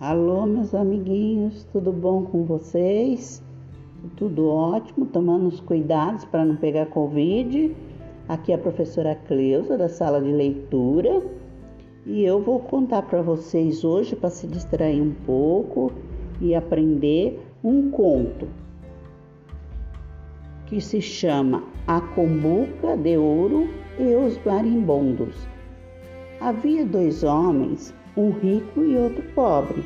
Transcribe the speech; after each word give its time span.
Alô, 0.00 0.46
meus 0.46 0.76
amiguinhos, 0.76 1.64
tudo 1.72 1.90
bom 1.90 2.22
com 2.22 2.44
vocês? 2.44 3.42
Tudo 4.14 4.48
ótimo, 4.48 5.06
tomando 5.06 5.48
os 5.48 5.58
cuidados 5.58 6.24
para 6.24 6.44
não 6.44 6.54
pegar 6.54 6.86
Covid. 6.86 7.74
Aqui 8.28 8.52
é 8.52 8.54
a 8.54 8.58
professora 8.58 9.16
Cleusa, 9.26 9.76
da 9.76 9.88
sala 9.88 10.20
de 10.22 10.30
leitura, 10.30 11.20
e 12.06 12.22
eu 12.22 12.40
vou 12.40 12.60
contar 12.60 13.02
para 13.02 13.22
vocês 13.22 13.82
hoje, 13.82 14.14
para 14.14 14.30
se 14.30 14.46
distrair 14.46 15.02
um 15.02 15.12
pouco 15.26 15.90
e 16.40 16.54
aprender, 16.54 17.44
um 17.64 17.90
conto 17.90 18.46
que 20.66 20.80
se 20.80 21.02
chama 21.02 21.64
A 21.88 22.00
Combuca 22.00 22.96
de 22.96 23.16
Ouro 23.16 23.68
e 23.98 24.14
os 24.14 24.38
Marimbondos. 24.44 25.34
Havia 26.40 26.86
dois 26.86 27.24
homens 27.24 27.92
um 28.18 28.30
rico 28.30 28.82
e 28.82 28.96
outro 28.96 29.22
pobre, 29.32 29.84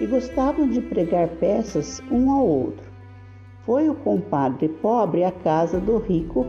e 0.00 0.06
gostavam 0.06 0.68
de 0.68 0.80
pregar 0.80 1.26
peças 1.40 2.00
um 2.08 2.30
ao 2.30 2.46
outro. 2.46 2.84
Foi 3.66 3.90
o 3.90 3.96
compadre 3.96 4.68
pobre 4.68 5.24
à 5.24 5.32
casa 5.32 5.80
do 5.80 5.98
rico 5.98 6.46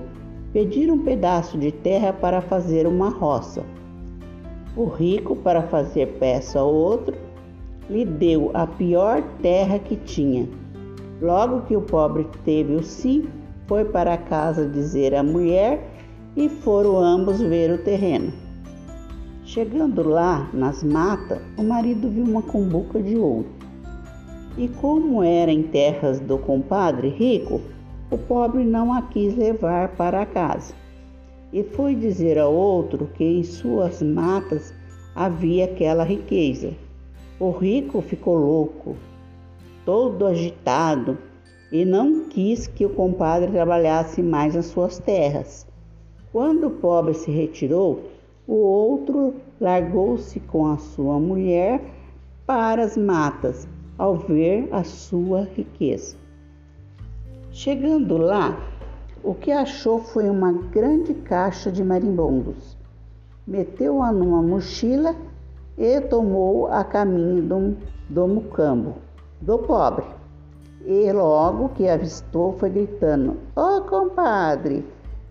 pedir 0.54 0.92
um 0.92 1.00
pedaço 1.00 1.58
de 1.58 1.72
terra 1.72 2.14
para 2.14 2.42
fazer 2.42 2.86
uma 2.86 3.10
roça. 3.10 3.64
O 4.78 4.86
rico, 4.86 5.36
para 5.36 5.64
fazer 5.64 6.16
peça 6.20 6.60
ao 6.60 6.72
outro, 6.72 7.16
lhe 7.90 8.06
deu 8.06 8.52
a 8.54 8.68
pior 8.68 9.24
terra 9.42 9.80
que 9.80 9.96
tinha. 9.96 10.48
Logo 11.20 11.62
que 11.62 11.76
o 11.76 11.82
pobre 11.82 12.28
teve 12.44 12.76
o 12.76 12.84
sim, 12.84 13.28
foi 13.66 13.84
para 13.84 14.16
casa 14.16 14.70
dizer 14.70 15.16
à 15.16 15.24
mulher 15.24 15.90
e 16.36 16.48
foram 16.48 17.00
ambos 17.00 17.42
ver 17.42 17.72
o 17.72 17.80
terreno. 17.80 18.45
Chegando 19.56 20.06
lá, 20.06 20.50
nas 20.52 20.84
matas, 20.84 21.40
o 21.58 21.64
marido 21.64 22.10
viu 22.10 22.26
uma 22.26 22.42
cumbuca 22.42 23.02
de 23.02 23.16
ouro. 23.16 23.48
E 24.58 24.68
como 24.68 25.24
era 25.24 25.50
em 25.50 25.64
terras 25.64 26.20
do 26.20 26.38
compadre 26.38 27.08
rico, 27.08 27.62
o 28.12 28.18
pobre 28.18 28.66
não 28.66 28.92
a 28.92 29.04
quis 29.04 29.34
levar 29.34 29.96
para 29.96 30.26
casa. 30.26 30.74
E 31.54 31.64
foi 31.64 31.96
dizer 31.96 32.38
ao 32.38 32.54
outro 32.54 33.10
que 33.16 33.24
em 33.24 33.44
suas 33.44 34.02
matas 34.04 34.74
havia 35.16 35.64
aquela 35.64 36.04
riqueza. 36.04 36.74
O 37.40 37.52
rico 37.52 38.02
ficou 38.02 38.36
louco, 38.36 38.98
todo 39.86 40.28
agitado, 40.28 41.18
e 41.72 41.86
não 41.86 42.28
quis 42.28 42.68
que 42.68 42.86
o 42.86 42.90
compadre 42.90 43.50
trabalhasse 43.50 44.22
mais 44.22 44.54
nas 44.54 44.66
suas 44.66 45.00
terras. 45.00 45.66
Quando 46.34 46.68
o 46.68 46.72
pobre 46.72 47.14
se 47.14 47.32
retirou, 47.32 48.16
o 48.48 48.56
outro 48.56 49.36
largou-se 49.60 50.40
com 50.40 50.68
a 50.68 50.78
sua 50.78 51.20
mulher 51.20 51.82
para 52.46 52.84
as 52.84 52.96
matas, 52.96 53.68
ao 53.98 54.16
ver 54.16 54.68
a 54.72 54.84
sua 54.84 55.44
riqueza. 55.56 56.16
Chegando 57.52 58.18
lá, 58.18 58.58
o 59.24 59.34
que 59.34 59.52
achou 59.52 60.00
foi 60.00 60.30
uma 60.30 60.52
grande 60.52 61.14
caixa 61.14 61.72
de 61.72 61.84
marimbondos. 61.84 62.78
Meteu-a 63.48 64.12
numa 64.12 64.42
mochila 64.42 65.16
e 65.78 66.00
tomou 66.02 66.68
a 66.68 66.84
caminho 66.84 67.42
do, 67.42 67.78
do 68.10 68.28
mucambo, 68.28 68.96
do 69.42 69.58
pobre. 69.58 70.06
E 70.86 71.12
logo 71.12 71.70
que 71.70 71.88
avistou, 71.88 72.54
foi 72.54 72.70
gritando: 72.70 73.38
Ô 73.56 73.78
oh, 73.78 73.82
compadre, 73.82 74.86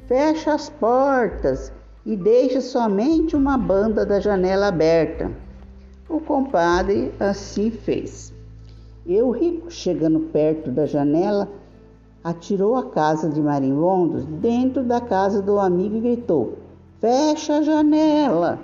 fecha 0.09 0.55
as 0.55 0.69
portas 0.69 1.73
e 2.07 2.17
deixa 2.17 2.61
somente 2.61 3.35
uma 3.35 3.57
banda 3.57 4.05
da 4.05 4.21
janela 4.21 4.69
aberta. 4.69 5.31
O 6.09 6.21
compadre 6.21 7.13
assim 7.19 7.71
fez. 7.71 8.33
E 9.07 9.21
o 9.21 9.31
rico, 9.31 9.71
chegando 9.71 10.21
perto 10.21 10.71
da 10.71 10.85
janela, 10.85 11.49
atirou 12.23 12.77
a 12.77 12.91
casa 12.91 13.29
de 13.29 13.41
marimbondos 13.41 14.25
dentro 14.25 14.83
da 14.83 15.01
casa 15.01 15.41
do 15.41 15.59
amigo 15.59 15.97
e 15.97 16.01
gritou: 16.01 16.59
Fecha 17.01 17.59
a 17.59 17.63
janela, 17.63 18.59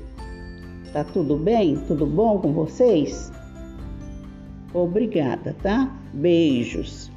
Tá 0.93 1.03
tudo 1.03 1.37
bem? 1.37 1.77
Tudo 1.87 2.05
bom 2.05 2.39
com 2.39 2.51
vocês? 2.51 3.31
Obrigada, 4.73 5.55
tá? 5.61 5.93
Beijos. 6.13 7.10